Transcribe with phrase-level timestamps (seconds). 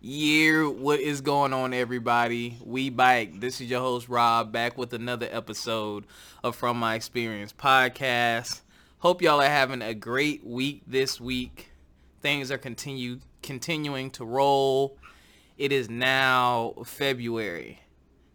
[0.00, 2.56] Yeah, what is going on, everybody?
[2.64, 3.40] We bike.
[3.40, 6.04] This is your host Rob, back with another episode
[6.44, 8.60] of From My Experience podcast.
[9.00, 11.72] Hope y'all are having a great week this week.
[12.22, 14.96] Things are continue continuing to roll.
[15.56, 17.80] It is now February.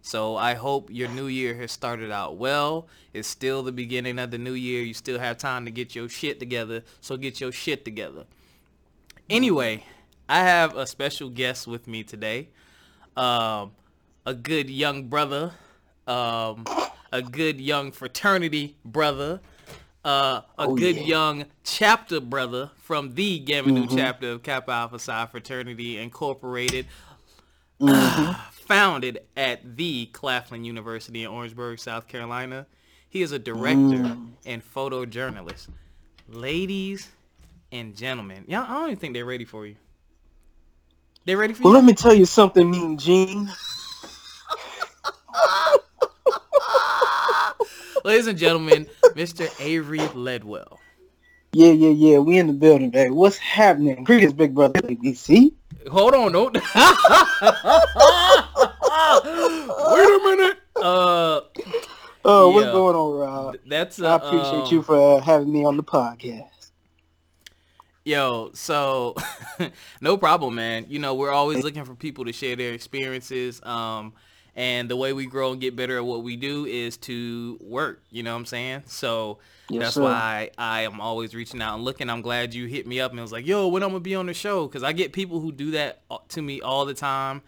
[0.02, 2.88] So I hope your new year has started out well.
[3.14, 4.84] It's still the beginning of the new year.
[4.84, 6.84] You still have time to get your shit together.
[7.00, 8.26] So get your shit together.
[9.30, 9.86] Anyway,
[10.30, 12.50] I have a special guest with me today.
[13.16, 13.72] Um,
[14.26, 15.52] a good young brother,
[16.08, 16.66] um,
[17.12, 19.42] a good young fraternity brother,
[20.06, 21.04] uh, a Oh, good yeah.
[21.04, 23.96] young chapter brother from the Gamma Mm-hmm.
[23.96, 26.88] chapter of Kappa Alpha Psi Fraternity Incorporated,
[27.80, 28.32] Mm-hmm.
[28.52, 32.66] founded at the Claflin University in Orangeburg, South Carolina.
[33.10, 34.30] He is a director Mm.
[34.46, 35.68] and photojournalist.
[36.30, 37.10] Ladies
[37.72, 39.76] and gentlemen, y'all, I don't even think they're ready for you.
[41.26, 41.76] They ready for Well, you?
[41.76, 43.50] let me tell you something, Mean Gene.
[48.04, 49.50] Ladies and gentlemen, Mr.
[49.60, 50.80] Avery Ledwell.
[51.54, 52.20] Yeah, yeah, yeah.
[52.20, 53.12] We in the building, baby.
[53.12, 54.04] What's happening?
[54.06, 54.76] Greetings, big brother.
[54.82, 55.54] ABC.
[55.92, 56.46] Hold on, no.
[59.88, 60.58] Wait a minute.
[60.82, 61.42] Uh,
[62.26, 62.72] Oh, what's Yeah.
[62.72, 63.58] going on, Rob?
[63.68, 66.53] that's Uh, I appreciate um, you for uh, having me on the podcast.
[68.06, 69.16] Yo, so
[70.02, 70.86] no problem, man.
[70.90, 73.62] You know, we're always looking for people to share their experiences.
[73.64, 74.14] Um,
[74.56, 78.04] and the way we grow and get better at what we do is to work.
[78.12, 78.84] You know what I'm saying?
[78.88, 80.04] So Yes, that's sir.
[80.04, 82.10] why I am always reaching out and looking.
[82.10, 84.26] I'm glad you hit me up and was like, "Yo, when I'm gonna be on
[84.26, 87.42] the show?" Because I get people who do that uh, to me all the time,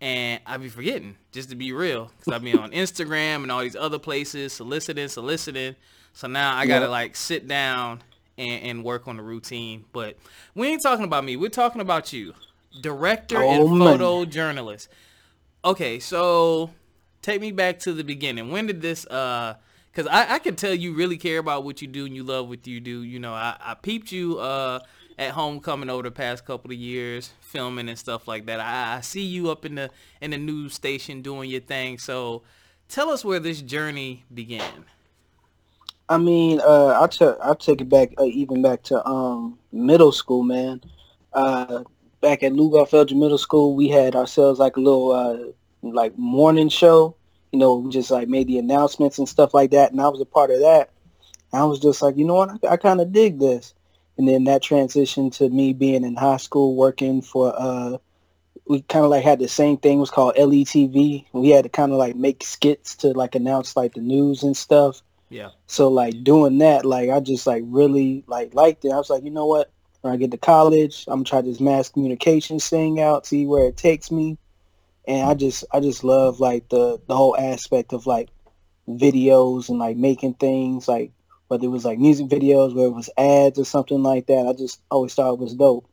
[0.00, 1.16] and I be forgetting.
[1.30, 5.06] Just to be real, because I be on Instagram and all these other places soliciting,
[5.08, 5.76] soliciting.
[6.14, 6.90] So now I gotta Yep.
[6.90, 8.02] like sit down
[8.40, 9.84] and, and work on the routine.
[9.92, 10.16] But
[10.54, 11.36] we ain't talking about me.
[11.36, 12.34] We're talking about you,
[12.80, 13.98] director Oh, and man.
[13.98, 14.88] photojournalist.
[15.64, 16.70] Okay, so
[17.22, 18.50] take me back to the beginning.
[18.50, 19.06] When did this?
[19.06, 19.54] uh
[19.92, 22.48] Because I, I can tell you really care about what you do and you love
[22.48, 23.02] what you do.
[23.02, 24.80] You know, I, I peeped you uh
[25.18, 28.58] at homecoming over the past couple of years, filming and stuff like that.
[28.58, 29.90] I, I see you up in the
[30.22, 31.98] in the news station doing your thing.
[31.98, 32.42] So
[32.88, 34.86] tell us where this journey began.
[36.10, 40.10] I mean, uh, I'll, t- I'll take it back, uh, even back to um, middle
[40.10, 40.80] school, man.
[41.32, 41.84] Uh,
[42.20, 45.38] back at Lugoff Elgin Middle School, we had ourselves like a little uh,
[45.82, 47.14] like morning show.
[47.52, 50.20] You know, we just like made the announcements and stuff like that, and I was
[50.20, 50.90] a part of that.
[51.52, 53.72] I was just like, you know what, I, I kind of dig this.
[54.18, 57.54] And then that transitioned to me being in high school, working for.
[57.56, 57.98] Uh,
[58.66, 59.98] we kind of like had the same thing.
[59.98, 61.24] It was called LETV.
[61.32, 64.56] We had to kind of like make skits to like announce like the news and
[64.56, 65.02] stuff.
[65.30, 65.50] Yeah.
[65.68, 68.90] So like doing that, like I just like really like liked it.
[68.90, 69.70] I was like, you know what?
[70.02, 73.68] When I get to college, I'm gonna try this mass communications thing out, see where
[73.68, 74.38] it takes me.
[75.06, 78.28] And I just I just love like the the whole aspect of like
[78.88, 81.12] videos and like making things like
[81.46, 84.46] whether it was like music videos, whether it was ads or something like that.
[84.48, 85.88] I just always thought it was dope.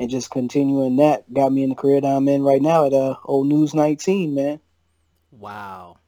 [0.00, 2.94] And just continuing that got me in the career that I'm in right now at
[2.94, 4.60] uh, Old News 19, man.
[5.30, 5.99] Wow.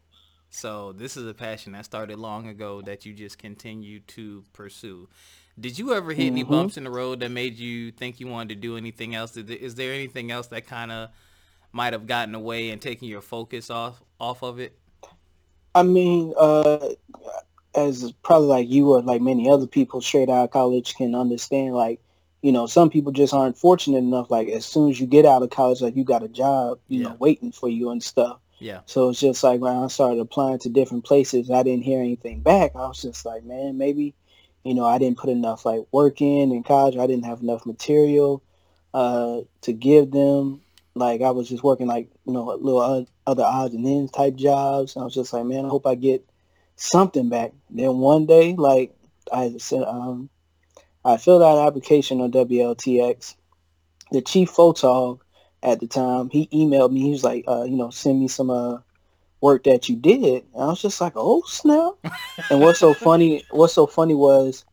[0.54, 5.08] So this is a passion that started long ago that you just continue to pursue.
[5.58, 6.48] Did you ever hit any Mhm.
[6.50, 9.34] bumps in the road that made you think you wanted to do anything else?
[9.36, 11.08] Is there anything else that kind of
[11.72, 14.78] might have gotten away and taken your focus off off of it?
[15.74, 16.90] I mean, uh,
[17.74, 21.74] as probably like you or like many other people straight out of college can understand,
[21.74, 22.00] like,
[22.42, 24.30] you know, some people just aren't fortunate enough.
[24.30, 27.00] Like, as soon as you get out of college, like, you got a job, you
[27.00, 27.08] Yeah.
[27.08, 28.40] know, waiting for you and stuff.
[28.62, 28.82] Yeah.
[28.86, 32.42] So it's just like when I started applying to different places, I didn't hear anything
[32.42, 32.76] back.
[32.76, 34.14] I was just like, man, maybe,
[34.62, 36.96] you know, I didn't put enough like work in in college.
[36.96, 38.40] I didn't have enough material
[38.94, 40.60] uh, to give them.
[40.94, 44.96] Like I was just working like you know little other odds and ends type jobs.
[44.96, 46.24] I was just like, man, I hope I get
[46.76, 47.52] something back.
[47.68, 48.94] Then one day, like
[49.32, 50.30] I said, um,
[51.04, 53.34] I filled out an application on WLTX.
[54.12, 55.20] The chief photog
[55.62, 57.00] at the time, he emailed me.
[57.02, 58.78] He was like, uh, you know, send me some uh,
[59.40, 60.44] work that you did.
[60.54, 61.94] And I was just like, oh snap!
[62.50, 63.44] and what's so funny?
[63.50, 64.64] What's so funny was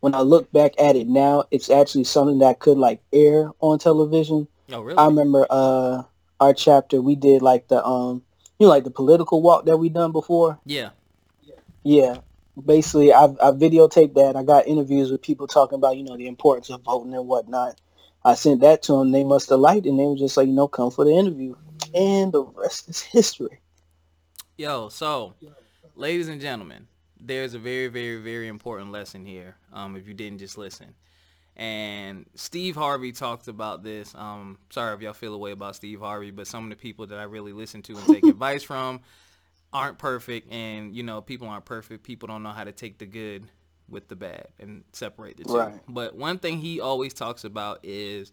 [0.00, 3.78] when I look back at it now, it's actually something that could like air on
[3.78, 4.48] television.
[4.70, 4.98] Oh, really?
[4.98, 6.02] I remember uh,
[6.40, 7.00] our chapter.
[7.00, 8.22] We did like the um,
[8.58, 10.58] you know, like the political walk that we done before.
[10.64, 10.90] yeah.
[11.84, 12.18] Yeah.
[12.64, 14.34] Basically, I I videotaped that.
[14.34, 17.80] I got interviews with people talking about you know the importance of voting and whatnot.
[18.24, 19.12] I sent that to them.
[19.12, 19.90] They must have liked it.
[19.90, 21.54] And they were just like, you know, come for the interview.
[21.94, 23.60] And the rest is history.
[24.56, 25.34] Yo, so,
[25.94, 26.88] ladies and gentlemen,
[27.20, 29.56] there's a very, very, very important lesson here.
[29.72, 30.94] Um, if you didn't just listen,
[31.56, 34.14] And Steve Harvey talked about this.
[34.14, 37.06] Um, sorry if y'all feel a way about Steve Harvey, but some of the people
[37.06, 39.00] that I really listen to and take advice from
[39.72, 40.52] aren't perfect.
[40.52, 42.04] And, you know, people aren't perfect.
[42.04, 43.44] People don't know how to take the good
[43.88, 45.56] with the bad and separate the two.
[45.58, 45.80] Right.
[45.88, 48.32] But one thing he always talks about is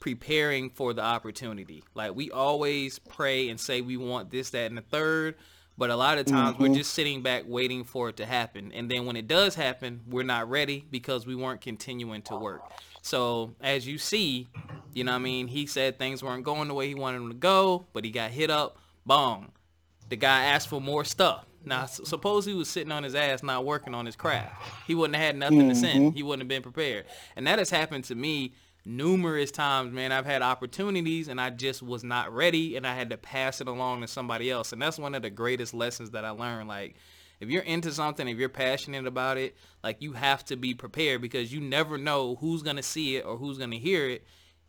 [0.00, 1.82] preparing for the opportunity.
[1.94, 5.34] Like we always pray and say we want this, that, and the third,
[5.76, 6.62] but a lot of times Mm-hmm.
[6.62, 8.72] we're just sitting back waiting for it to happen.
[8.72, 12.62] And then when it does happen, we're not ready because we weren't continuing to work.
[13.02, 14.48] So as you see,
[14.94, 17.28] you know what I mean, he said things weren't going the way he wanted them
[17.28, 19.52] to go, but he got hit up, boom.
[20.08, 21.44] The guy asked for more stuff.
[21.68, 24.54] Now, suppose he was sitting on his ass not working on his craft.
[24.86, 26.00] He wouldn't have had nothing to send.
[26.00, 26.16] Mm-hmm.
[26.16, 27.04] He wouldn't have been prepared.
[27.36, 28.54] And that has happened to me
[28.84, 30.12] numerous times, man.
[30.12, 33.68] I've had opportunities and I just was not ready and I had to pass it
[33.68, 34.72] along to somebody else.
[34.72, 36.68] And that's one of the greatest lessons that I learned.
[36.68, 36.96] Like,
[37.40, 41.20] if you're into something, if you're passionate about it, like you have to be prepared
[41.20, 44.24] because you never know who's going to see it or who's going to hear it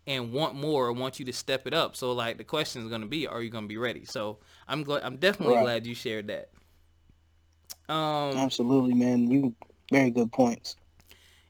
[0.05, 1.95] and want more or want you to step it up.
[1.95, 4.05] So like the question is going to be, are you going to be ready?
[4.05, 4.37] So
[4.67, 5.63] I'm glad, I'm definitely Right.
[5.63, 6.49] glad you shared that.
[7.89, 9.29] Um, Absolutely, man.
[9.29, 9.55] You
[9.91, 10.75] very good points.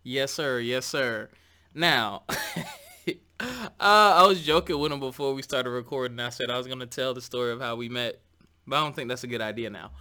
[0.04, 0.60] Yes, sir.
[0.60, 1.30] Yes, sir.
[1.76, 2.24] Now,
[3.40, 3.44] uh,
[3.80, 6.20] I was joking with him before we started recording.
[6.20, 8.22] I said I was going to tell the story of how we met,
[8.66, 9.92] but I don't think that's a good idea now.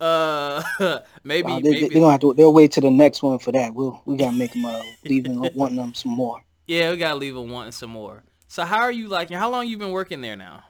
[0.00, 0.62] Uh,
[1.24, 1.80] maybe, they, maybe.
[1.80, 2.32] they, are gonna have to.
[2.32, 3.74] They'll wait to the next one for that.
[3.74, 6.40] We'll we gotta make them uh, leaving wanting them some more.
[6.68, 8.22] yeah, we got to leave them wanting some more.
[8.46, 10.62] So how are you liking, how long you been working there now?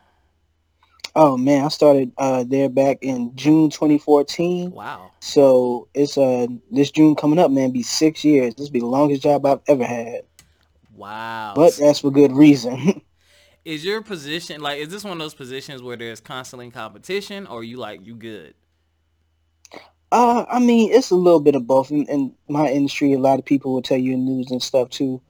[1.21, 4.71] Oh man, I started uh, there back in June 2014.
[4.71, 5.11] Wow.
[5.19, 8.55] So it's uh this June coming up, man, be six years.
[8.55, 10.23] This be the longest job I've ever had.
[10.95, 11.55] Wow.
[11.57, 13.03] But that's for good reason.
[13.65, 17.65] is your position, like, is this one of those positions where there's constantly competition or
[17.65, 18.55] you like, you good?
[20.13, 21.91] uh, I mean, it's a little bit of both.
[21.91, 24.91] In, in my industry, a lot of people will tell you in news and stuff
[24.91, 25.21] too.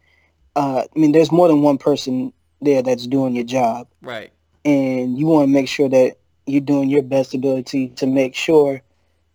[0.54, 3.88] Uh, I mean, there's more than one person there that's doing your job.
[4.02, 4.32] Right.
[4.68, 6.16] And you want to make sure that
[6.46, 8.82] you're doing your best ability to make sure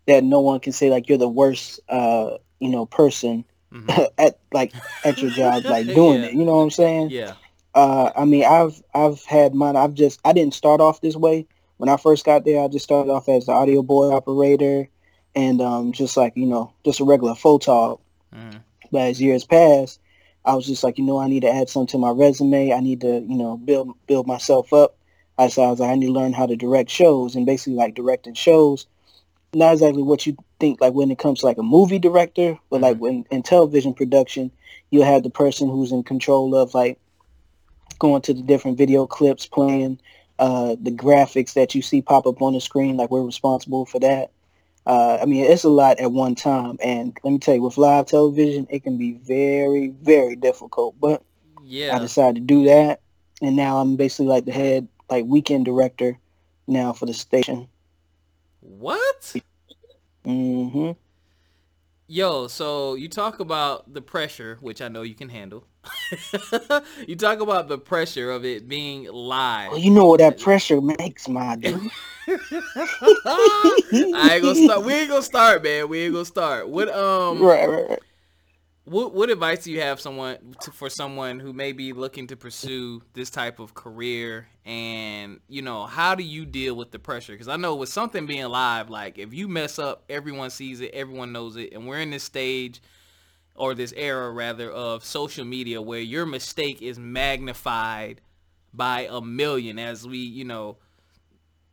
[0.07, 4.07] that no one can say like you're the worst uh you know person Mhm.
[4.17, 6.27] at like at your job like doing Yeah.
[6.29, 7.33] it you know what i'm saying Yeah.
[7.73, 11.47] uh i mean i've i've had mine i've just i didn't start off this way
[11.77, 14.87] when i first got there i just started off as the audio boy operator
[15.35, 17.99] and um just like you know just a regular photog
[18.33, 18.61] Mhm.
[18.91, 19.99] but as years passed,
[20.45, 22.73] I was just like, you know, I need to add something to my resume.
[22.73, 24.95] I need to, you know, build build myself up.
[25.37, 27.73] I decided I was like, I need to learn how to direct shows and basically
[27.73, 28.85] like directing shows.
[29.53, 32.81] Not exactly what you think like when it comes to like a movie director, but
[32.81, 34.51] like when in television production,
[34.89, 36.99] you'll have the person who's in control of like
[37.99, 39.99] going to the different video clips, playing
[40.39, 42.97] uh, the graphics that you see pop up on the screen.
[42.97, 44.31] Like we're responsible for that.
[44.85, 47.77] Uh, I mean, it's a lot at one time, and let me tell you, with
[47.77, 50.99] live television, it can be very, very difficult.
[50.99, 51.23] But
[51.63, 52.99] yeah, I decided to do that,
[53.41, 56.17] and now I'm basically like the head, like weekend director
[56.65, 57.67] now for the station.
[58.61, 59.35] What?
[60.25, 60.91] hmm
[62.07, 65.65] Yo, so you talk about the pressure, which I know you can handle.
[67.07, 69.71] you talk about the pressure of it being live.
[69.71, 71.91] Well, you know what that pressure makes, my dude.
[73.25, 74.83] I ain't gonna start.
[74.83, 75.89] We ain't gonna start, man.
[75.89, 76.69] We ain't gonna start.
[76.69, 77.99] What um, right, right, right.
[78.85, 82.35] What what advice do you have someone to, for someone who may be looking to
[82.35, 84.47] pursue this type of career?
[84.65, 87.33] And you know, how do you deal with the pressure?
[87.33, 90.91] Because I know with something being live, like if you mess up, everyone sees it,
[90.93, 92.81] everyone knows it, and we're in this stage
[93.55, 98.19] or this era rather of social media where your mistake is magnified
[98.73, 100.77] by a million as we, you know,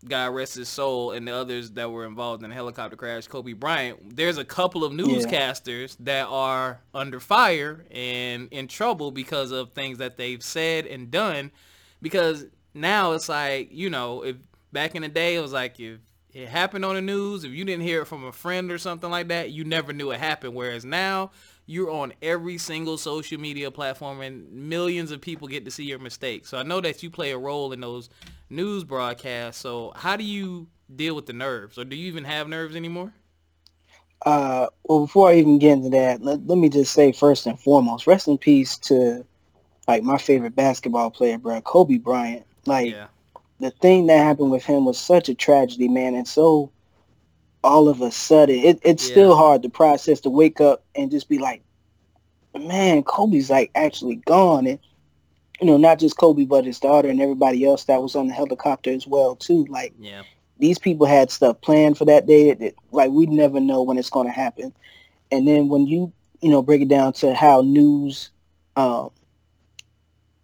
[0.07, 3.52] God rest his soul and the others that were involved in the helicopter crash, Kobe
[3.52, 9.73] Bryant, there's a couple of newscasters that are under fire and in trouble because of
[9.73, 11.50] things that they've said and done.
[12.00, 14.37] Because now it's like, you know, if
[14.73, 15.99] back in the day it was like if
[16.33, 19.11] it happened on the news, if you didn't hear it from a friend or something
[19.11, 20.54] like that, you never knew it happened.
[20.54, 21.30] Whereas now
[21.66, 25.99] you're on every single social media platform and millions of people get to see your
[25.99, 26.49] mistakes.
[26.49, 28.09] So I know that you play a role in those
[28.50, 29.61] news broadcast.
[29.61, 33.14] So how do you deal with the nerves or do you even have nerves anymore?
[34.26, 37.59] Uh, well, before I even get into that, let, let me just say first and
[37.59, 39.25] foremost, rest in peace to
[39.88, 42.47] like my favorite basketball player, bro, Kobe Bryant.
[42.66, 43.09] Like Yeah.
[43.61, 46.71] the thing that happened with him was such a tragedy, man, and so
[47.64, 49.11] all of a sudden, it, it's Yeah.
[49.11, 51.62] still hard to process to wake up and just be like,
[52.59, 54.78] man, Kobe's like actually gone, and
[55.61, 58.35] you know, not just Kobe, but his daughter and everybody else that was on the
[58.35, 59.67] helicopter as well, too.
[59.69, 60.23] Like Yeah.
[60.59, 64.11] these people had stuff planned for that day that, like we never know when it's
[64.11, 64.73] going to happen
[65.31, 68.31] and then when you you know break it down to how news
[68.76, 69.11] um,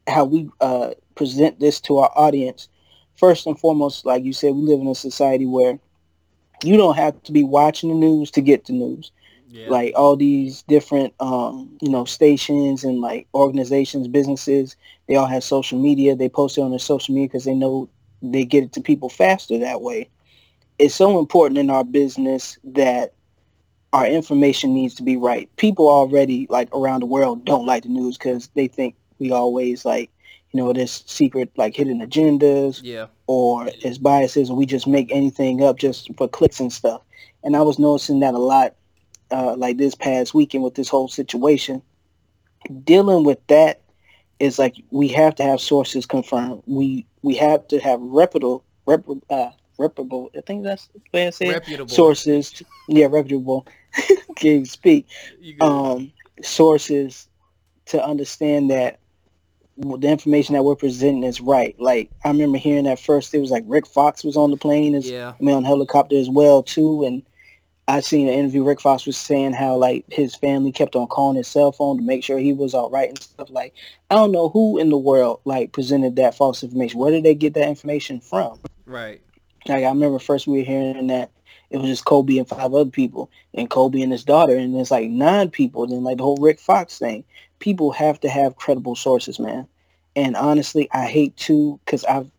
[0.06, 2.68] how we uh, present this to our audience.
[3.16, 5.78] First and foremost, like you said, we live in a society where
[6.62, 9.10] you don't have to be watching the news to get the news.
[9.48, 9.70] Yeah.
[9.70, 14.76] Like all these different, um, you know, stations and like organizations, businesses,
[15.08, 16.16] they all have social media.
[16.16, 17.88] They post it on their social media because they know
[18.22, 20.08] they get it to people faster that way.
[20.78, 23.14] It's so important in our business that
[23.92, 25.48] our information needs to be right.
[25.56, 29.84] People already like around the world don't like the news because they think we always
[29.84, 30.10] like
[30.52, 35.10] you know there's secret like hidden agendas yeah or it's biases and we just make
[35.12, 37.02] anything up just for clicks and stuff
[37.44, 38.74] and i was noticing that a lot
[39.30, 41.82] uh, like this past weekend with this whole situation
[42.84, 43.82] dealing with that
[44.38, 49.04] is like we have to have sources confirmed we we have to have reputable rep,
[49.30, 51.88] uh, reputable i think that's the way i say reputable.
[51.88, 53.66] sources yeah reputable
[54.36, 55.06] can you speak
[55.60, 57.28] um sources
[57.86, 58.98] to understand that
[59.78, 61.78] the information that we're presenting is right.
[61.78, 64.94] Like I remember hearing that first, it was like Rick Fox was on the plane,
[64.94, 67.04] as yeah, I mean on helicopter as well too.
[67.04, 67.22] And
[67.88, 68.64] I seen an interview.
[68.64, 72.02] Rick Fox was saying how like his family kept on calling his cell phone to
[72.02, 73.48] make sure he was all right and stuff.
[73.50, 73.74] Like
[74.10, 76.98] I don't know who in the world like presented that false information.
[76.98, 78.58] Where did they get that information from?
[78.86, 79.20] Right.
[79.66, 81.30] Like I remember first we were hearing that
[81.70, 84.90] it was just Kobe and five other people, and Kobe and his daughter, and it's
[84.90, 85.86] like nine people.
[85.86, 87.24] Then like the whole Rick Fox thing,
[87.58, 89.66] people have to have credible sources, man.
[90.14, 92.30] And honestly, I hate to because I've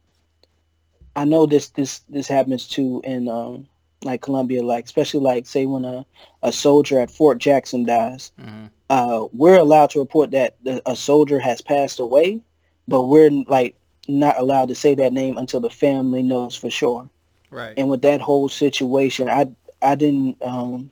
[1.15, 3.67] I know this this this happens too in um
[4.03, 6.05] like Columbia, like especially like say when a,
[6.43, 8.65] a soldier at Fort Jackson dies, mm-hmm.
[8.89, 12.41] uh, we're allowed to report that the, a soldier has passed away,
[12.87, 13.75] but we're like
[14.07, 17.09] not allowed to say that name until the family knows for sure.
[17.49, 17.73] Right.
[17.77, 19.47] And with that whole situation, I
[19.81, 20.91] I didn't um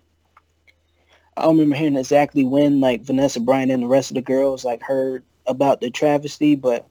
[1.37, 4.63] I don't remember hearing exactly when like Vanessa Bryant and the rest of the girls
[4.63, 6.87] like heard about the travesty, but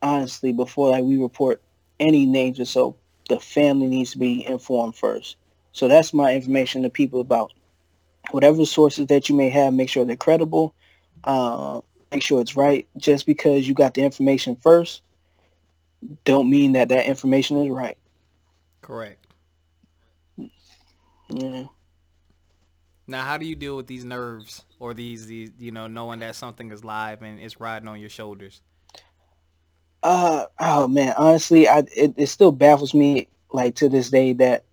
[0.00, 1.62] honestly, before like we report
[2.00, 2.96] any names or so,
[3.28, 5.36] the family needs to be informed first.
[5.72, 7.52] So that's my information to people about
[8.30, 9.74] whatever sources that you may have.
[9.74, 10.74] Make sure they're credible.
[11.24, 12.86] Uh, make sure it's right.
[12.96, 15.02] Just because you got the information first,
[16.24, 17.96] don't mean that that information is right.
[18.82, 19.26] Correct.
[21.30, 21.64] Yeah.
[23.06, 26.36] Now, how do you deal with these nerves or these, these, you know, knowing that
[26.36, 28.62] something is live and it's riding on your shoulders?
[30.02, 34.64] Uh, oh man, honestly, I it, it still baffles me like to this day that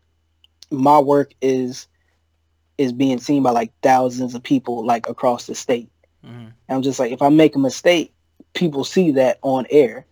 [0.71, 1.87] my work is
[2.77, 5.89] is being seen by like thousands of people like across the state.
[6.25, 6.47] Mm-hmm.
[6.69, 8.13] I'm just like, if I make a mistake,
[8.53, 10.05] people see that on air.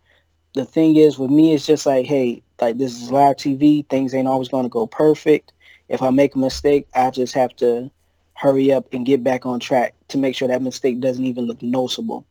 [0.53, 3.87] The thing is with me, it's just like, hey, like this is live TV.
[3.87, 5.53] Things ain't always going to go perfect.
[5.87, 7.89] If I make a mistake, I just have to
[8.33, 11.61] hurry up and get back on track to make sure that mistake doesn't even look
[11.61, 12.25] noticeable.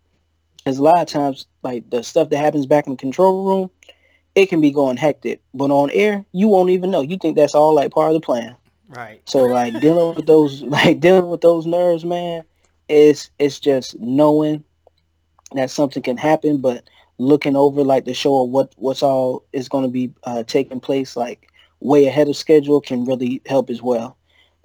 [0.58, 3.70] Because a lot of times, like the stuff that happens back in the control room,
[4.36, 5.40] it can be going hectic.
[5.54, 7.00] But on air, you won't even know.
[7.00, 8.54] You think that's all like part of the plan.
[8.88, 9.20] Right.
[9.24, 12.44] So like dealing with those, like dealing with those nerves, man,
[12.88, 14.62] it's it's just knowing
[15.52, 16.84] that something can happen, but
[17.18, 20.80] looking over like the show of what what's all is going to be uh, taking
[20.80, 21.50] place like
[21.80, 24.16] way ahead of schedule can really help as well.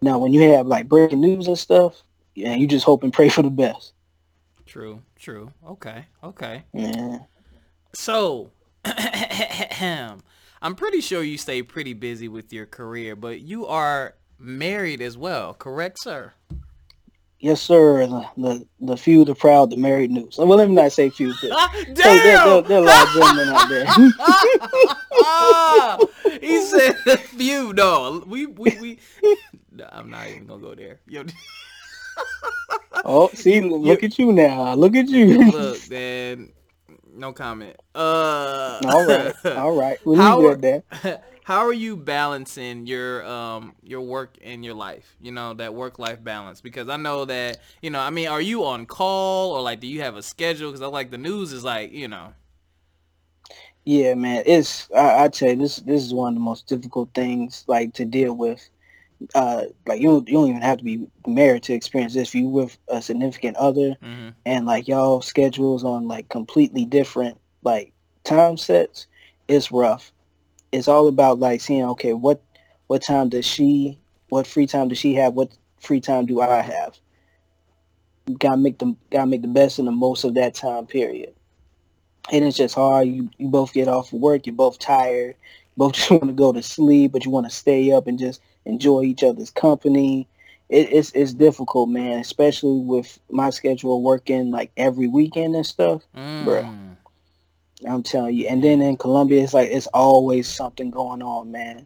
[0.01, 2.03] Now, when you have like breaking news and stuff,
[2.35, 3.93] yeah, you just hope and pray for the best.
[4.65, 5.51] True, true.
[5.65, 6.63] Okay, okay.
[6.73, 7.19] Yeah.
[7.93, 8.51] So,
[10.61, 15.17] I'm pretty sure you stay pretty busy with your career, but you are married as
[15.17, 16.33] well, correct, sir?
[17.41, 18.05] Yes, sir.
[18.05, 20.37] The, the, the few, the proud, the married news.
[20.37, 21.33] Well, let me not say few.
[21.41, 21.69] But, Damn!
[21.95, 23.85] Hey, there, there, there, are a lot of gentlemen out there.
[26.39, 27.73] he said the few.
[27.73, 28.99] No, we we we.
[29.91, 30.99] I'm not even gonna go there.
[31.07, 31.23] Yo.
[33.05, 34.75] oh, see, look at you now.
[34.75, 35.51] Look at you.
[35.51, 36.51] Look, man.
[37.13, 37.75] No comment.
[37.93, 38.79] Uh.
[38.85, 39.45] All right.
[39.45, 39.99] All right.
[40.05, 45.15] We'll leave it at how are you balancing your um your work and your life
[45.21, 48.41] you know that work life balance because i know that you know i mean are
[48.41, 51.51] you on call or like do you have a schedule because i like the news
[51.51, 52.33] is like you know
[53.85, 57.65] yeah man it's I, i'd say this this is one of the most difficult things
[57.67, 58.69] like to deal with
[59.35, 62.29] uh like you don't, you don't even have to be married to experience this.
[62.29, 64.29] If you with a significant other mm-hmm.
[64.45, 69.07] and like y'all schedules on like completely different like time sets
[69.47, 70.11] it's rough.
[70.71, 72.41] It's all about like seeing okay what
[72.87, 73.99] what time does she
[74.29, 75.33] what free time does she have?
[75.33, 76.97] What free time do i have?
[78.39, 81.33] Gotta make the gotta make the best and the most of that time period.
[82.31, 83.07] And it's just hard.
[83.07, 84.45] You, you both get off of work.
[84.45, 85.35] You're both tired
[85.77, 88.41] both just want to go to sleep but you want to stay up and just
[88.65, 90.27] enjoy each other's company
[90.71, 92.19] it, it's it's difficult, man.
[92.19, 96.45] Especially with my schedule working like every weekend and stuff, mm.
[96.45, 96.73] bro.
[97.87, 98.47] I'm telling you.
[98.47, 101.85] And then in Columbia, it's like it's always something going on, man.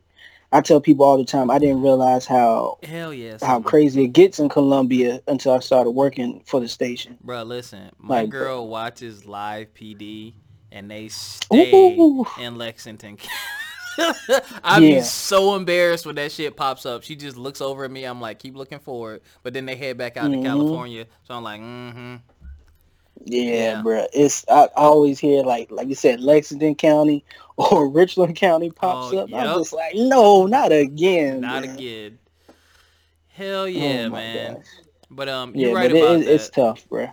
[0.52, 4.10] I tell people all the time, I didn't realize how hell yes how crazy it
[4.10, 7.18] gets in Columbia until I started working for the station.
[7.24, 10.34] Bro, listen, my like, girl watches live PD
[10.72, 12.26] and they stay Ooh.
[12.40, 13.18] in Lexington.
[14.64, 15.00] I'd yeah.
[15.00, 17.04] be so embarrassed when that shit pops up.
[17.04, 18.04] She just looks over at me.
[18.06, 19.22] I'm like, keep looking forward.
[19.44, 20.44] But then they head back out mm-hmm.
[20.44, 21.06] to California.
[21.24, 22.16] So I'm like, mm-hmm.
[23.24, 24.06] Yeah, yeah, bro.
[24.14, 27.24] It's I always hear like like you said, Lexington County
[27.58, 29.30] or Richland County pops oh, up.
[29.30, 29.40] Yep.
[29.40, 31.42] I'm just like, no, not again.
[31.42, 31.76] Not man.
[31.76, 32.20] again.
[33.30, 34.54] Hell yeah, oh man.
[34.56, 34.66] Gosh.
[35.10, 36.34] But um, you're yeah, right about it, that.
[36.34, 37.10] It's tough, bro.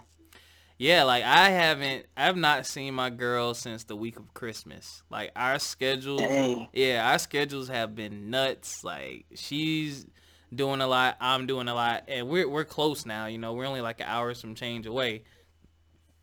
[0.82, 5.04] Yeah, like I haven't, I've not seen my girl since the week of Christmas.
[5.10, 6.66] Like our schedule, Dang.
[6.72, 8.82] yeah, our schedules have been nuts.
[8.82, 10.06] Like she's
[10.52, 13.26] doing a lot, I'm doing a lot, and we're we're close now.
[13.26, 15.22] You know, we're only like an hour some change away.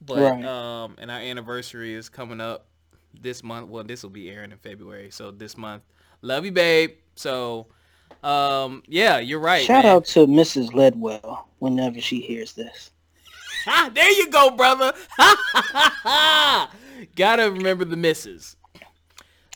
[0.02, 0.44] But right.
[0.44, 2.68] um, and our anniversary is coming up
[3.18, 3.70] this month.
[3.70, 5.84] Well, this will be airing in February, so this month.
[6.22, 6.96] Love you, babe.
[7.16, 7.68] So,
[8.24, 9.64] um, yeah, you're right.
[9.64, 9.96] Shout man.
[9.96, 10.72] out to Mrs.
[10.72, 12.92] Ledwell whenever she hears this.
[13.94, 14.94] there you go, brother.
[17.16, 18.56] Gotta remember the misses.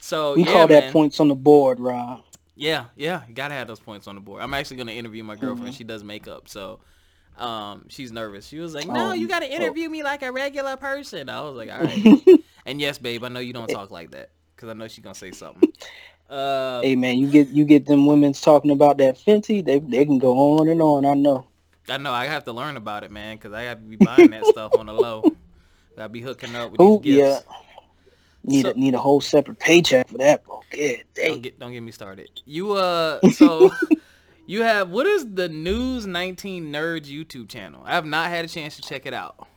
[0.02, 0.70] So we yeah, call man.
[0.70, 2.24] that points on the board, Rob.
[2.56, 4.42] Yeah, yeah, you gotta have those points on the board.
[4.44, 5.70] I'm actually gonna interview my girlfriend.
[5.70, 5.78] Mm-hmm.
[5.78, 6.80] She does makeup, so
[7.38, 8.48] um, she's nervous.
[8.48, 11.42] She was like, "No, um, you got to interview me like a regular person." I
[11.42, 12.24] was like, "All right."
[12.66, 15.16] and yes, babe, I know you don't talk like that because I know she's gonna
[15.16, 15.72] say something.
[16.30, 20.06] Uh, hey man, you get you get them women's talking about that Fenty, they they
[20.06, 21.06] can go on and on.
[21.06, 21.48] I know.
[21.90, 22.12] I know.
[22.12, 24.74] I have to learn about it, man, because I have to be buying that stuff
[24.78, 25.24] on the low.
[25.98, 27.46] I'll be hooking up with Ooh, these gifts.
[27.48, 27.56] Yeah.
[28.46, 30.62] Need so, a, need a whole separate paycheck for that, bro.
[30.74, 32.30] Yeah, don't get don't get me started.
[32.46, 33.72] You uh, so
[34.46, 37.82] you have what is the News 19 Nerds YouTube channel?
[37.86, 39.48] I have not had a chance to check it out.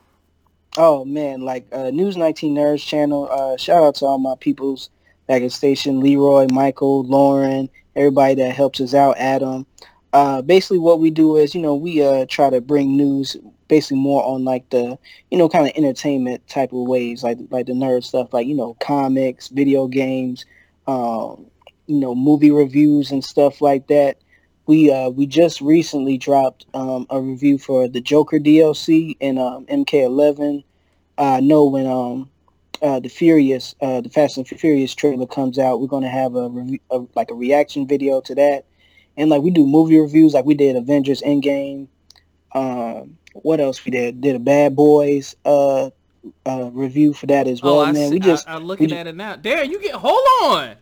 [0.76, 3.28] Oh man, like uh, News 19 Nerds channel.
[3.28, 4.90] Uh, shout out to all my peoples
[5.26, 9.66] back at station, Leroy, Michael, Lauren, everybody that helps us out, Adam.
[10.16, 13.36] Uh, basically, what we do is, you know, we uh, try to bring news
[13.68, 14.98] basically more on like the,
[15.30, 18.54] you know, kind of entertainment type of ways, like like the nerd stuff, like you
[18.54, 20.46] know, comics, video games,
[20.86, 21.46] um,
[21.86, 24.16] you know, movie reviews and stuff like that
[24.66, 29.66] we uh, we just recently dropped um, a review for the Joker DLC and um,
[29.66, 30.64] MK11.
[31.18, 32.30] I know when um,
[32.82, 36.50] uh, the Furious, uh, the Fast and Furious trailer comes out, we're gonna have a,
[36.90, 38.64] a, like a reaction video to that,
[39.16, 41.88] and like we do movie reviews, like we did Avengers Endgame.
[42.52, 44.20] Um, what else we did?
[44.20, 45.90] Did a Bad Boys uh,
[46.46, 48.08] uh, review for that as oh, well, oh, man.
[48.08, 49.36] See, we just I, am looking at it now.
[49.36, 50.76] Darren, you get hold on.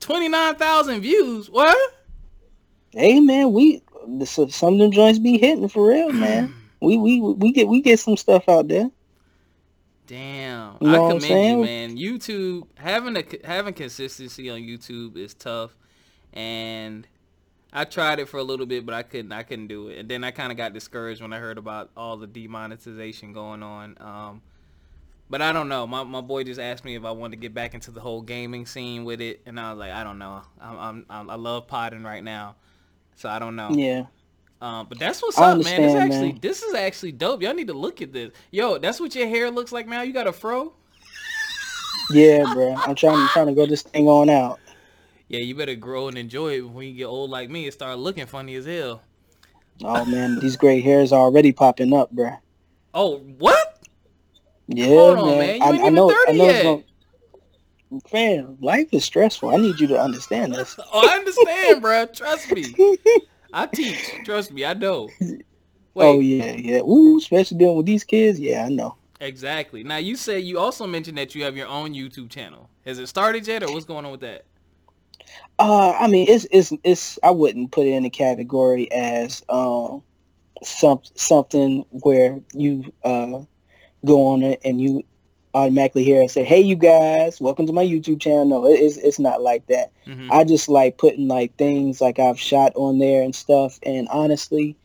[0.00, 1.50] Twenty nine thousand views.
[1.50, 1.76] What?
[2.96, 3.82] hey man, we
[4.24, 6.54] some of them joints be hitting for real, man.
[6.80, 8.90] we we we get we get some stuff out there.
[10.06, 11.96] Damn, you know I commend you, man.
[11.96, 15.76] YouTube having a having consistency on YouTube is tough,
[16.36, 17.08] and
[17.72, 19.98] I tried it for a little bit, but I couldn't I couldn't do it.
[19.98, 23.62] And then I kind of got discouraged when I heard about all the demonetization going
[23.62, 23.96] on.
[24.00, 24.42] Um,
[25.28, 25.86] but I don't know.
[25.86, 28.22] My my boy just asked me if I wanted to get back into the whole
[28.22, 30.42] gaming scene with it, and I was like, I don't know.
[30.60, 32.54] I'm, I'm, I'm i love podding right now,
[33.16, 33.70] so I don't know.
[33.70, 34.04] Yeah.
[34.60, 35.82] Um, but that's what's I up, man.
[35.82, 36.38] It's actually man.
[36.40, 37.42] this is actually dope.
[37.42, 38.30] Y'all need to look at this.
[38.50, 40.02] Yo, that's what your hair looks like now.
[40.02, 40.72] You got a fro?
[42.10, 42.74] Yeah, bro.
[42.74, 44.60] I'm trying I'm trying to go this thing on out.
[45.28, 47.66] Yeah, you better grow and enjoy it when you get old like me.
[47.66, 49.02] It start looking funny as hell.
[49.82, 52.32] Oh man, these gray hairs are already popping up, bro.
[52.94, 53.84] Oh, what?
[54.68, 55.58] Yeah, Hold on, man.
[55.58, 55.62] man.
[55.62, 56.10] I, I, know.
[56.28, 56.82] I know.
[57.90, 59.50] Gonna, Fam, life is stressful.
[59.50, 60.76] I need you to understand this.
[60.92, 62.06] oh, I understand, bro.
[62.06, 62.74] Trust me.
[63.52, 64.10] I teach.
[64.24, 65.08] Trust me, I know.
[65.20, 65.36] Oh,
[65.94, 66.06] Wait.
[66.06, 66.80] Oh yeah, yeah.
[66.80, 68.38] Ooh, especially dealing with these kids.
[68.38, 68.96] Yeah, I know.
[69.20, 69.82] Exactly.
[69.82, 72.68] Now you say you also mentioned that you have your own YouTube channel.
[72.84, 74.44] Has it started yet, or what's going on with that?
[75.58, 77.18] Uh, I mean, it's it's it's.
[77.22, 80.02] I wouldn't put it in the category as um
[80.62, 83.40] some something where you uh
[84.04, 85.02] go on it and you
[85.54, 89.18] automatically hear and say, "Hey, you guys, welcome to my YouTube channel." No, it's it's
[89.18, 89.92] not like that.
[90.06, 90.30] Mm-hmm.
[90.30, 93.78] I just like putting like things like I've shot on there and stuff.
[93.82, 94.76] And honestly,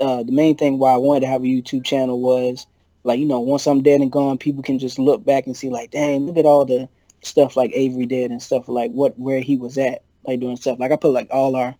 [0.00, 2.66] uh, the main thing why I wanted to have a YouTube channel was
[3.04, 5.70] like you know once I'm dead and gone, people can just look back and see
[5.70, 6.88] like, dang, look at all the
[7.22, 10.78] stuff like Avery did and stuff like what where he was at like doing stuff.
[10.78, 11.74] Like I put like all our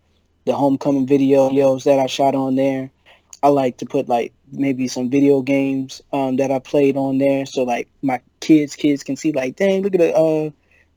[0.46, 2.90] the homecoming videos that I shot on there.
[3.42, 7.46] I like to put like maybe some video games um, that I played on there,
[7.46, 10.50] so like my kids kids can see like, dang, look at the uh,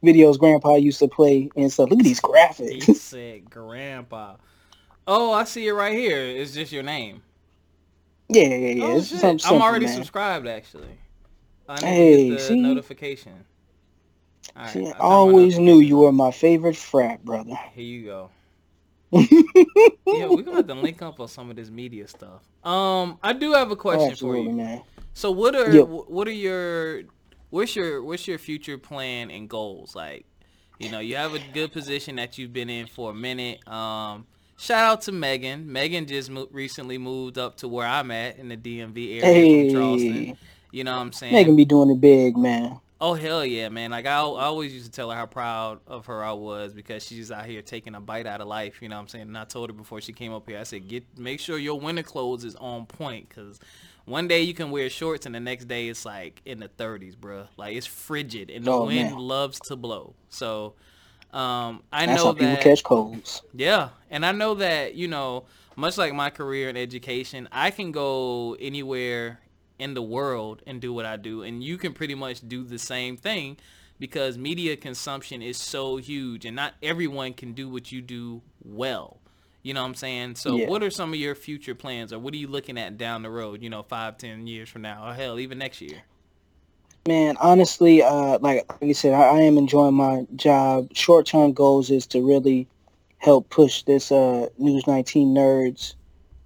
[0.04, 1.90] videos Grandpa used to play and stuff.
[1.90, 2.84] Look at these graphics.
[2.84, 4.36] He said, "Grandpa."
[5.08, 6.22] Oh, I see it right here.
[6.22, 7.22] It's just your name.
[8.30, 8.84] Yeah, yeah, yeah.
[8.86, 9.96] Oh, something I'm already man.
[9.96, 10.98] subscribed actually.
[11.68, 12.62] I need to Hey, get the see?
[12.62, 13.46] notification.
[14.56, 17.56] Right, See, I always knew you were my favorite frat brother.
[17.74, 18.30] Here you go.
[20.06, 22.44] Yeah, we're gonna have to link up on some of this media stuff.
[22.64, 24.52] Um, I do have a question for you.
[24.52, 24.82] man.
[25.14, 25.88] So what are Yep.
[25.88, 27.02] what are your
[27.50, 29.96] what's your what's your future plan and goals?
[29.96, 30.26] Like,
[30.80, 33.68] you know, you have a good position that you've been in for a minute.
[33.68, 35.72] Um, shout out to Megan.
[35.72, 39.74] Megan just mo- recently moved up to where I'm at in the DMV area from
[39.74, 40.14] Charleston.
[40.14, 40.36] Hey,
[40.72, 41.34] You know what I'm saying?
[41.34, 42.80] Megan be doing it big, man.
[43.04, 43.92] Oh hell yeah, man!
[43.92, 47.06] Like I, I always used to tell her how proud of her I was because
[47.06, 48.82] she's out here taking a bite out of life.
[48.82, 49.28] You know what I'm saying?
[49.28, 51.80] And I told her before she came up here, I said, get make sure your
[51.80, 53.60] winter clothes is on point because
[54.06, 57.18] one day you can wear shorts and the next day it's like in the 30s,
[57.18, 57.48] bruh.
[57.58, 59.18] Like it's frigid and the Oh, wind man.
[59.18, 60.16] loves to blow.
[60.30, 60.76] So
[61.34, 62.58] um, I That's know how people that.
[62.58, 63.44] catch colds.
[63.54, 67.92] Yeah, and I know that you know, much like my career in education, I can
[67.92, 69.40] go anywhere
[69.84, 72.80] in the world and do what I do, and you can pretty much do the
[72.80, 73.58] same thing
[74.00, 79.20] because media consumption is so huge, and not everyone can do what you do well.
[79.62, 80.36] You know what I'm saying?
[80.36, 80.70] So, Yeah.
[80.70, 83.30] what are some of your future plans, or what are you looking at down the
[83.30, 83.62] road?
[83.62, 86.04] You know, five, ten years from now, or hell, even next year.
[87.06, 90.88] Man, honestly, uh, like, like you said, I, I am enjoying my job.
[90.94, 92.68] Short term goals is to really
[93.18, 95.96] help push this uh, News 19 Nerds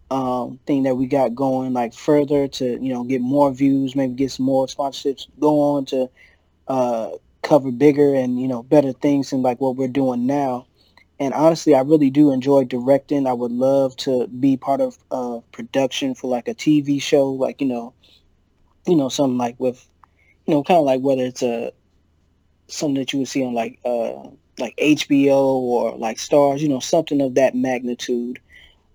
[0.10, 4.13] um, thing that we got going like further to you know get more views, maybe
[4.13, 6.10] get some more sponsorships, go on to
[6.67, 7.10] uh,
[7.41, 10.65] cover bigger and you know better things than like what we're doing now.
[11.20, 13.26] And honestly, I really do enjoy directing.
[13.26, 17.60] I would love to be part of uh, production for like a TV show, like
[17.60, 17.93] you know,
[18.86, 19.88] you know something like with
[20.46, 21.72] you know, kind of like whether it's a
[22.67, 26.80] something that you would see on like uh like HBO or like Starz, you know,
[26.80, 28.39] something of that magnitude,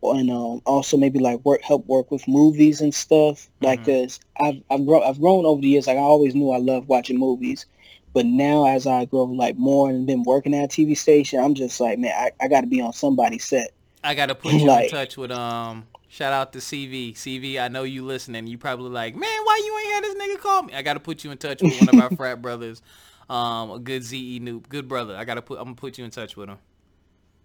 [0.02, 3.48] and um, also maybe like work help work with movies and stuff.
[3.60, 3.84] Like Mhm.
[3.84, 5.86] this, I've I've grown I've grown over the years.
[5.86, 7.66] Like I always knew I loved watching movies,
[8.12, 11.54] but now as I grow like more and been working at a TV station, I'm
[11.54, 13.70] just like, man, I, I got to be on somebody's set.
[14.04, 15.86] I gotta put you in touch with um.
[16.08, 17.14] Shout out to CV.
[17.14, 18.46] CV, I know you listening.
[18.46, 20.74] You probably like, man, why you ain't had this nigga call me?
[20.74, 22.82] I gotta put you in touch with one of our frat brothers,
[23.30, 25.16] um, a good ZE noob, good brother.
[25.16, 25.58] I gotta put.
[25.58, 26.58] I'm gonna put you in touch with him.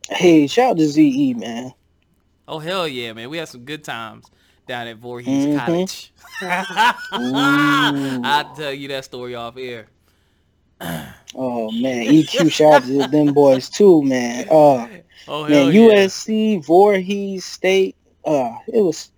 [0.09, 1.73] Hey, shout out to ZE, man.
[2.47, 3.29] Oh hell yeah, man.
[3.29, 4.29] We had some good times
[4.67, 5.65] down at Voorhees Mhm.
[5.65, 6.13] College.
[8.23, 9.87] I'll tell you that story off air.
[11.39, 14.47] Oh man, EQ shout out to them boys too, man.
[14.49, 14.87] Oh
[15.27, 16.05] Oh man, yeah.
[16.05, 17.95] USC, Voorhees State.
[18.25, 19.11] Uh, it was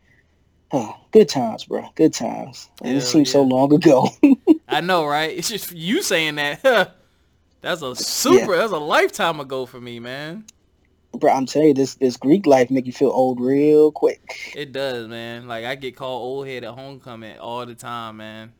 [0.71, 1.87] uh, good times, bro.
[1.95, 2.69] Good times.
[2.83, 4.09] It seems so long ago.
[4.67, 5.37] I know, right?
[5.37, 6.95] It's just you saying that.
[7.61, 8.57] that's a super.
[8.57, 10.45] That's a lifetime ago for me, man.
[11.13, 14.53] Bro, I'm telling you, this this Greek life make you feel old real quick.
[14.55, 15.47] It does, man.
[15.47, 18.53] Like I get called old head at homecoming all the time, man.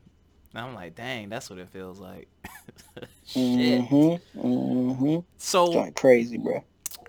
[0.53, 2.27] And I'm like, dang, that's what it feels like.
[3.25, 3.81] Shit.
[3.81, 4.39] Mm-hmm.
[4.39, 5.19] Mm-hmm.
[5.37, 6.63] So, crazy, bro.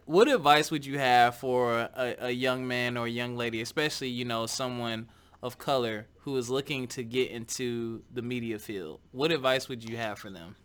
[0.05, 4.09] what advice would you have for a, a young man or a young lady, especially
[4.09, 5.09] you know someone
[5.42, 9.00] of color who is looking to get into the media field?
[9.12, 10.57] What advice would you have for them?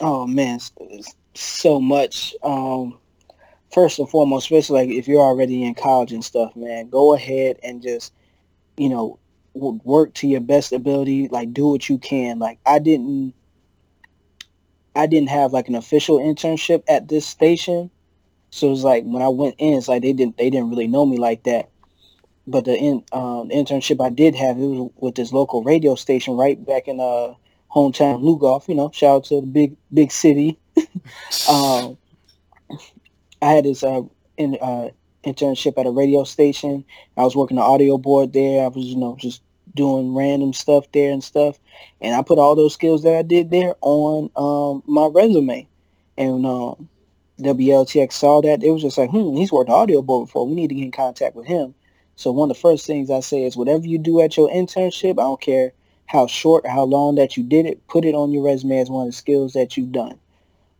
[0.00, 0.58] Oh man,
[1.34, 2.34] so much.
[2.42, 2.98] Um,
[3.74, 7.58] first and foremost, especially like if you're already in college and stuff, man, go ahead
[7.62, 8.12] and just,
[8.76, 9.18] you know,
[9.54, 11.28] work to your best ability.
[11.28, 12.38] Like do what you can.
[12.38, 13.34] Like I didn't,
[14.94, 17.90] I didn't have like an official internship at this station,
[18.50, 21.04] so it's like when I went in, it's like they didn't they didn't really know
[21.04, 21.70] me like that.
[22.46, 26.36] But the in, um, internship I did have it was with this local radio station
[26.36, 27.34] right back in uh
[27.74, 28.68] hometown Lugoff.
[28.68, 30.58] You know, shout out to the big big city.
[31.48, 31.98] Um,
[33.44, 34.00] I had this uh,
[34.38, 34.88] in, uh,
[35.22, 36.82] internship at a radio station.
[37.18, 38.64] I was working the audio board there.
[38.64, 39.42] I was, you know, just
[39.74, 41.58] doing random stuff there and stuff.
[42.00, 45.68] And I put all those skills that I did there on um, my resume.
[46.16, 46.88] And um,
[47.38, 48.62] WLTX saw that.
[48.62, 50.48] It was just like, hmm, he's worked the audio board before.
[50.48, 51.74] We need to get in contact with him.
[52.16, 55.12] So one of the first things I say is whatever you do at your internship,
[55.12, 55.74] I don't care
[56.06, 58.88] how short or how long that you did it, put it on your resume as
[58.88, 60.18] one of the skills that you've done.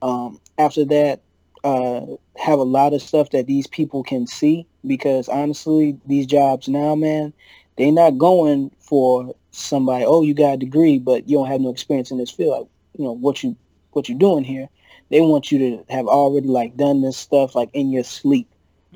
[0.00, 1.20] Um, after that,
[1.64, 6.68] uh, have a lot of stuff that these people can see because honestly, these jobs
[6.68, 7.34] now, man,
[7.78, 10.04] they're not going for somebody.
[10.06, 12.58] Oh, you got a degree, but you don't have no experience in this field.
[12.60, 13.56] Like, you know what you
[13.92, 14.68] what you're doing here.
[15.10, 18.48] They want you to have already like done this stuff like in your sleep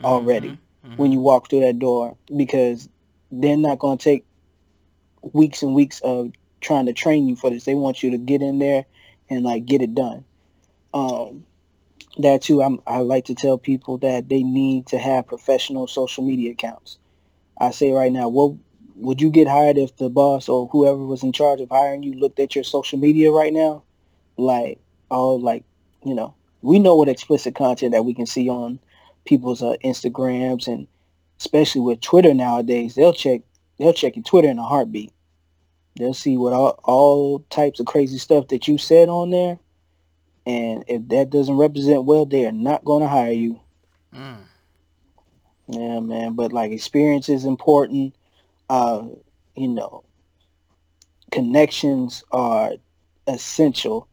[0.04, 0.98] already Mhm, mhm.
[0.98, 2.88] when you walk through that door because
[3.30, 4.26] they're not going to take
[5.32, 7.64] weeks and weeks of trying to train you for this.
[7.64, 8.86] They want you to get in there
[9.30, 10.24] and like get it done.
[10.94, 11.44] Um,
[12.18, 16.24] that too, I'm, I like to tell people that they need to have professional social
[16.24, 16.98] media accounts.
[17.60, 18.54] I say right now, what
[18.96, 22.14] would you get hired if the boss or whoever was in charge of hiring you
[22.14, 23.82] looked at your social media right now?
[24.36, 25.64] Like, all like,
[26.04, 28.80] you know, we know what explicit content that we can see on
[29.24, 30.88] people's uh, Instagrams and
[31.38, 33.42] especially with Twitter nowadays, they'll check
[33.78, 35.12] they'll check your Twitter in a heartbeat.
[35.96, 39.58] They'll see what all, all types of crazy stuff that you said on there.
[40.48, 43.60] And if that doesn't represent well, they are not going to hire you.
[44.14, 44.38] Mm.
[45.66, 46.32] Yeah, man.
[46.32, 48.14] But like experience is important.
[48.70, 49.08] Uh,
[49.54, 50.04] you know,
[51.30, 52.72] connections are
[53.26, 54.08] essential.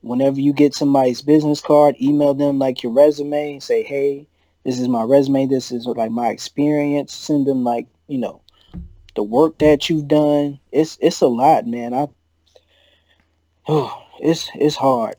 [0.00, 3.60] Whenever you get somebody's business card, email them like your resume.
[3.60, 4.26] Say, hey,
[4.64, 5.44] this is my resume.
[5.44, 7.12] This is like my experience.
[7.12, 8.40] Send them like you know
[9.14, 10.58] the work that you've done.
[10.72, 11.92] It's it's a lot, man.
[11.92, 12.08] I
[13.68, 15.16] oh, it's it's hard.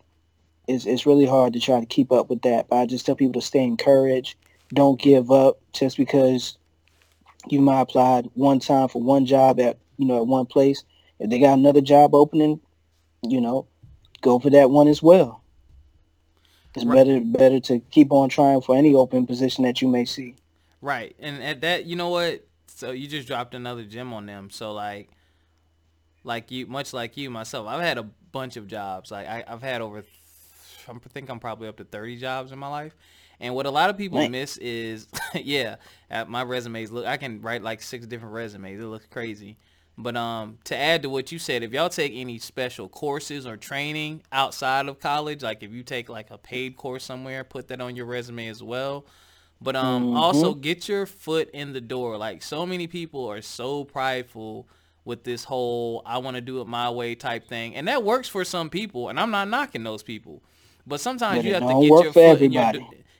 [0.68, 2.68] It's it's really hard to try to keep up with that.
[2.70, 4.36] But I just tell people to stay encouraged.
[4.74, 6.58] Don't give up just because
[7.48, 10.84] you might apply one time for one job at you know at one place.
[11.20, 12.60] If they got another job opening,
[13.24, 13.66] you know,
[14.22, 15.42] go for that one as well.
[16.76, 16.96] It's right.
[16.96, 20.36] better better to keep on trying for any open position that you may see.
[20.82, 22.46] Right, and at that, you know what?
[22.68, 24.52] So you just dropped another gem on them.
[24.52, 25.10] So like,
[26.24, 29.10] like you, much like you, myself, I've had a bunch of jobs.
[29.10, 30.04] Like I, have had over,
[30.90, 32.96] I think I'm probably up to 30 jobs in my life.
[33.40, 35.76] And what a lot of people miss is, yeah,
[36.10, 38.80] at my resumes look, I can write like six different resumes.
[38.80, 39.58] It looks crazy.
[40.00, 43.58] But um, to add to what you said, if y'all take any special courses or
[43.58, 47.82] training outside of college, like if you take like a paid course somewhere, put that
[47.82, 49.06] on your resume as well.
[49.60, 50.18] But um, mm-hmm.
[50.18, 52.16] also get your foot in the door.
[52.18, 54.68] Like so many people are so prideful
[55.04, 58.28] with this whole "I want to do it my way" type thing, and that works
[58.28, 59.10] for some people.
[59.10, 60.44] And I'm not knocking those people,
[60.88, 62.74] but sometimes but you have to get your foot in your.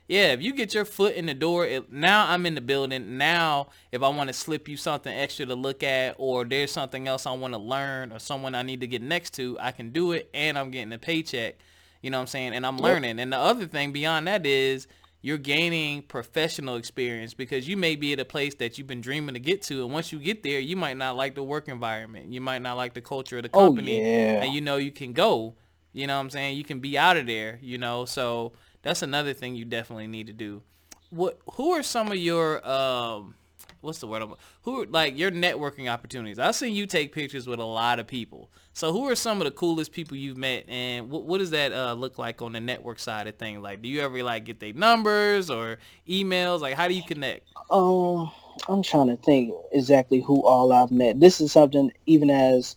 [0.08, 3.18] Yeah, if you get your foot in the door, it, now I'm in the building.
[3.18, 7.06] Now, if I want to slip you something extra to look at, or there's something
[7.06, 9.90] else I want to learn, or someone I need to get next to, I can
[9.90, 11.56] do it, and I'm getting a paycheck.
[12.00, 12.54] You know what I'm saying?
[12.54, 12.84] And I'm yep.
[12.84, 13.20] learning.
[13.20, 14.86] And the other thing beyond that is
[15.20, 19.34] you're gaining professional experience because you may be at a place that you've been dreaming
[19.34, 22.32] to get to and once you get there you might not like the work environment
[22.32, 24.42] you might not like the culture of the oh, company oh, yeah.
[24.42, 25.54] and you know you can go
[25.92, 29.02] you know what i'm saying you can be out of there you know so that's
[29.02, 30.62] another thing you definitely need to do
[31.10, 33.34] what who are some of your um
[33.80, 34.22] what's the word?
[34.62, 36.38] Who like your networking opportunities?
[36.38, 38.50] I've seen you take pictures with a lot of people.
[38.72, 41.72] So who are some of the coolest people you've met, and what, what does that
[41.72, 43.62] uh, look like on the network side of things?
[43.62, 46.60] Like, do you ever like get their numbers or emails?
[46.60, 47.48] Like, how do you connect?
[47.70, 48.30] Um,
[48.68, 51.20] I'm trying to think exactly who all I've met.
[51.20, 52.76] This is something even as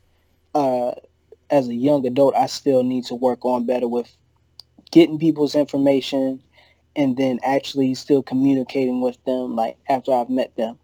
[0.54, 0.92] uh
[1.52, 4.10] as a young adult, I still need to work on better with
[4.92, 6.42] getting people's information
[6.96, 10.78] and then actually still communicating with them like after I've met them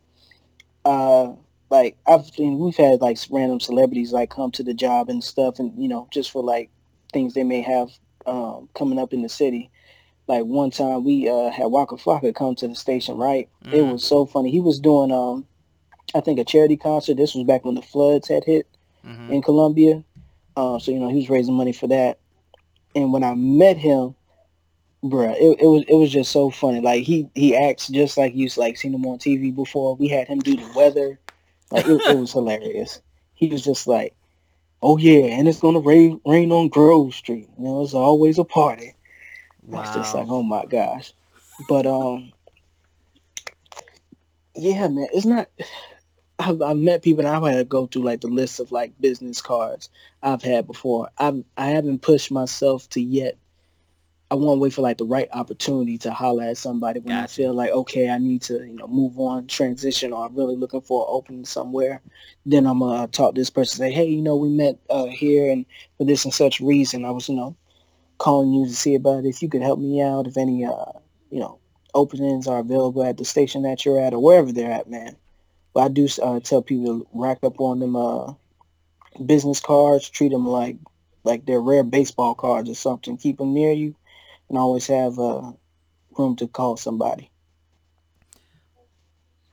[0.87, 1.33] uh,
[1.69, 5.59] like I've seen we've had like random celebrities like come to the job and stuff,
[5.59, 6.69] and you know just for like
[7.11, 7.89] things they may have
[8.25, 9.69] um, coming up in the city.
[10.27, 13.49] Like one time we uh, had Waka Flocka come to the station, right?
[13.65, 13.75] Mm-hmm.
[13.75, 14.51] It was so funny.
[14.51, 15.45] He was doing um,
[16.15, 17.17] I think a charity concert.
[17.17, 18.67] This was back when the floods had hit
[19.05, 19.31] mm-hmm.
[19.31, 20.03] in Columbia.
[20.57, 22.17] Uh, so you know he was raising money for that.
[22.95, 24.15] And when I met him,
[25.03, 26.81] bruh, it, it was it was just so funny.
[26.81, 29.95] Like he he acts just like you like seen him on TV before.
[29.95, 31.19] We had him do the weather.
[31.69, 33.01] Like it, it was hilarious.
[33.35, 34.15] He was just like,
[34.81, 37.47] "Oh yeah, and it's gonna rain rain on Grove Street.
[37.59, 38.95] You know, it's always a party."
[39.61, 39.81] Wow.
[39.81, 41.13] It's just like, oh my gosh.
[41.69, 42.31] But um,
[44.55, 45.49] yeah, man, it's not.
[46.39, 48.99] I've, I've met people and I've had to go through like the list of like
[49.01, 49.89] business cards
[50.21, 51.09] I've had before.
[51.17, 53.37] I've I haven't pushed myself to yet
[54.29, 57.23] I want to wait for like the right opportunity to holler at somebody when gotcha.
[57.23, 60.57] I feel like okay, I need to you know move on, transition, or I'm really
[60.57, 62.01] looking for an opening somewhere.
[62.45, 65.05] Then I'm gonna uh, talk to this person, say, hey, you know, we met uh,
[65.05, 65.65] here and
[65.97, 67.05] for this and such reason.
[67.05, 67.55] I was you know
[68.17, 70.91] calling you to see about if you could help me out, if any uh,
[71.29, 71.59] you know
[71.93, 75.15] openings are available at the station that you're at or wherever they're at, man.
[75.77, 78.33] But I do uh, tell people to rack up on them uh,
[79.23, 80.77] business cards, treat them like
[81.23, 83.15] like they're rare baseball cards or something.
[83.15, 83.95] Keep them near you
[84.49, 85.51] and always have uh,
[86.17, 87.29] room to call somebody.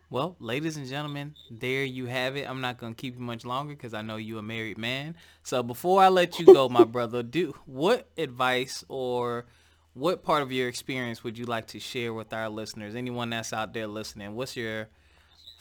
[0.08, 2.48] Well, ladies and gentlemen, there you have it.
[2.48, 5.16] I'm not gonna keep you much longer because I know you're a married man.
[5.42, 9.44] So before I let you go, my brother, do what advice or
[9.92, 12.94] what part of your experience would you like to share with our listeners?
[12.94, 14.88] Anyone that's out there listening, what's your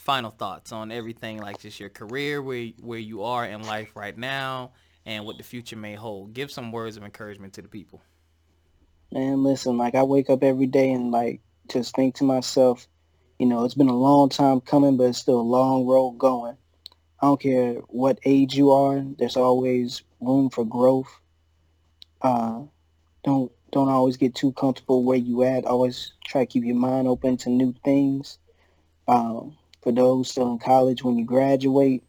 [0.04, 4.18] final thoughts on everything, like just your career, where where you are in life right
[4.18, 4.72] now,
[5.06, 6.34] and what the future may hold?
[6.34, 8.02] Give some words of encouragement to the people.
[9.12, 11.40] Man, listen, like I wake up every day and like
[11.72, 12.88] just think to myself,
[13.40, 16.58] you know, it's been a long time coming, but it's still a long road going.
[17.22, 21.20] I don't care what age you are, there's always room for growth.
[22.22, 22.64] Uh,
[23.24, 25.66] don't don't always get too comfortable where you at.
[25.66, 28.38] Always try to keep your mind open to new things.
[29.08, 32.04] Um, for those still in college, when you graduate,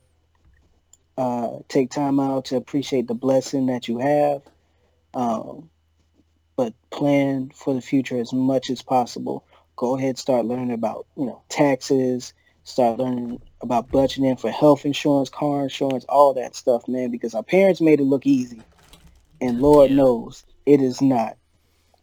[1.19, 4.43] uh, take time out to appreciate the blessing that you have.
[5.13, 5.71] Um,
[6.57, 9.45] but plan for the future as much as possible.
[9.77, 12.33] Go ahead, start learning about you know taxes.
[12.67, 17.11] Start learning about budgeting for health insurance, car insurance, all that stuff, man.
[17.11, 18.63] Because our parents made it look easy,
[19.41, 21.37] and Lord knows it is not.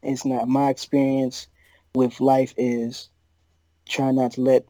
[0.03, 0.47] It's not.
[0.47, 1.47] My experience
[1.95, 3.09] with life is
[3.87, 4.65] try not to let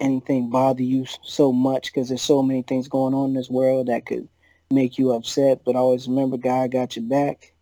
[0.00, 3.88] anything bother you so much because there's so many things going on in this world
[3.88, 4.28] that could
[4.70, 5.62] make you upset.
[5.64, 7.52] But always remember, God got your back,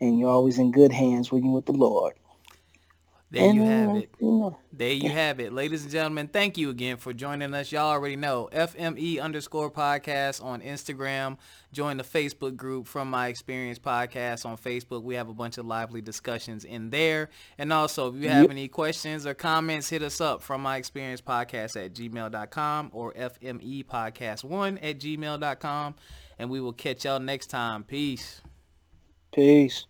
[0.00, 2.14] and you're always in good hands when you're with the Lord.
[3.32, 4.10] There and, you have it.
[4.20, 5.54] Know, there you have it.
[5.54, 7.72] Ladies and gentlemen, thank you again for joining us.
[7.72, 11.38] Y'all already know FME underscore podcast on Instagram.
[11.72, 15.02] Join the Facebook group from my experience podcast on Facebook.
[15.02, 17.30] We have a bunch of lively discussions in there.
[17.56, 18.50] And also, if you have yep.
[18.50, 23.86] any questions or comments, hit us up from my experience podcast at gmail.com or FME
[23.86, 25.94] podcast one at gmail.com.
[26.38, 27.82] And we will catch y'all next time.
[27.82, 28.42] Peace.
[29.32, 29.86] Peace.